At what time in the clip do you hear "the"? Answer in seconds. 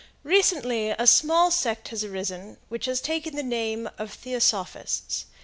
3.35-3.43